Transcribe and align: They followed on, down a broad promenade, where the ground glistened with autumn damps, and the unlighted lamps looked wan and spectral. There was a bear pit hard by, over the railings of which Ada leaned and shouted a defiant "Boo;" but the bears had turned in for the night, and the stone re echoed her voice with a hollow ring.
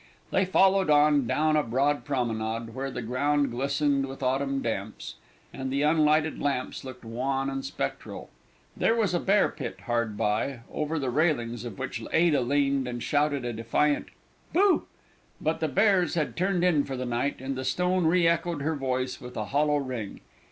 They 0.31 0.45
followed 0.45 0.89
on, 0.89 1.27
down 1.27 1.55
a 1.55 1.61
broad 1.61 2.05
promenade, 2.05 2.73
where 2.73 2.89
the 2.89 3.03
ground 3.03 3.51
glistened 3.51 4.07
with 4.07 4.23
autumn 4.23 4.59
damps, 4.59 5.13
and 5.53 5.71
the 5.71 5.83
unlighted 5.83 6.41
lamps 6.41 6.83
looked 6.83 7.05
wan 7.05 7.51
and 7.51 7.63
spectral. 7.63 8.31
There 8.75 8.95
was 8.95 9.13
a 9.13 9.19
bear 9.19 9.47
pit 9.49 9.81
hard 9.81 10.17
by, 10.17 10.61
over 10.73 10.97
the 10.97 11.11
railings 11.11 11.65
of 11.65 11.77
which 11.77 12.01
Ada 12.13 12.41
leaned 12.41 12.87
and 12.87 13.03
shouted 13.03 13.45
a 13.45 13.53
defiant 13.53 14.07
"Boo;" 14.53 14.87
but 15.39 15.59
the 15.59 15.67
bears 15.67 16.15
had 16.15 16.35
turned 16.35 16.63
in 16.63 16.83
for 16.83 16.97
the 16.97 17.05
night, 17.05 17.39
and 17.39 17.55
the 17.55 17.63
stone 17.63 18.05
re 18.07 18.27
echoed 18.27 18.63
her 18.63 18.75
voice 18.75 19.21
with 19.21 19.37
a 19.37 19.45
hollow 19.53 19.77
ring. 19.77 20.21